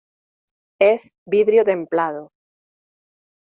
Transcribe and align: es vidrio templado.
es 0.79 1.11
vidrio 1.27 1.63
templado. 1.63 2.31